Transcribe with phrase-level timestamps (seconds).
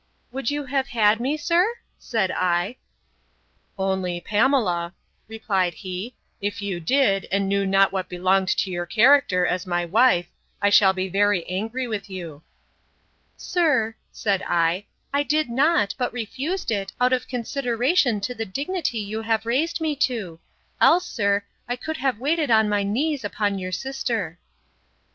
[0.31, 1.75] Would you have had me, sir?
[1.99, 4.95] said I.—Only, Pamela,
[5.27, 9.85] replied he, if you did, and knew not what belonged to your character, as my
[9.85, 10.25] wife,
[10.59, 12.41] I shall be very angry with you.
[13.37, 18.97] Sir, said I, I did not, but refused it, out of consideration to the dignity
[18.97, 20.39] you have raised me to;
[20.81, 24.39] else, sir, I could have waited on my knees upon your sister.